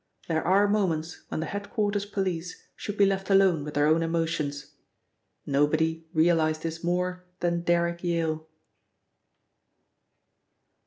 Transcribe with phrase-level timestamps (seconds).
[0.27, 4.01] There are moments when the head quarters police should be left alone with their own
[4.01, 4.71] emotions.
[5.45, 8.47] Nobody realised this more than Derrick Yale.